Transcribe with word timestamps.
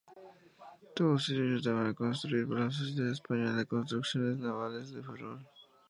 Todos 0.95 1.29
ellos 1.29 1.67
a 1.67 1.93
construir 1.93 2.47
por 2.47 2.57
la 2.59 2.71
Sociedad 2.71 3.11
Española 3.11 3.53
de 3.53 3.67
Construcciones 3.67 4.39
Navales 4.39 4.91
en 4.93 5.03
Ferrol. 5.03 5.45